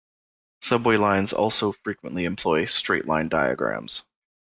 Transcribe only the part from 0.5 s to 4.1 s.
Subway lines also frequently employ straight-line diagrams.